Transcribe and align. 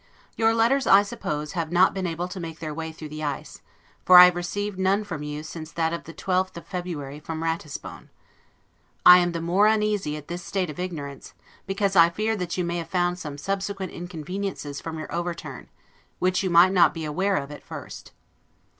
Your 0.35 0.51
letters, 0.55 0.87
I 0.87 1.03
suppose, 1.03 1.51
have 1.51 1.71
not 1.71 1.93
been 1.93 2.07
able 2.07 2.27
to 2.29 2.39
make 2.39 2.57
their 2.57 2.73
way 2.73 2.91
through 2.91 3.09
the 3.09 3.23
ice; 3.23 3.61
for 4.03 4.17
I 4.17 4.25
have 4.25 4.35
received 4.35 4.79
none 4.79 5.03
from 5.03 5.21
you 5.21 5.43
since 5.43 5.71
that 5.73 5.93
of 5.93 6.05
the 6.05 6.11
12th 6.15 6.57
of 6.57 6.65
February, 6.65 7.19
from 7.19 7.43
Ratisbon. 7.43 8.09
I 9.05 9.19
am 9.19 9.31
the 9.33 9.39
more 9.43 9.67
uneasy 9.67 10.17
at 10.17 10.27
this 10.27 10.43
state 10.43 10.71
of 10.71 10.79
ignorance, 10.79 11.35
because 11.67 11.95
I 11.95 12.09
fear 12.09 12.35
that 12.37 12.57
you 12.57 12.63
may 12.63 12.77
have 12.79 12.89
found 12.89 13.19
some 13.19 13.37
subsequent 13.37 13.91
inconveniences 13.91 14.81
from 14.81 14.97
your 14.97 15.13
overturn, 15.13 15.69
which 16.17 16.41
you 16.41 16.49
might 16.49 16.73
not 16.73 16.95
be 16.95 17.05
aware 17.05 17.35
of 17.35 17.51
at 17.51 17.61
first. 17.61 18.11